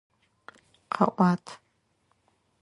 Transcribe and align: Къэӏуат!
Къэӏуат! 0.93 1.45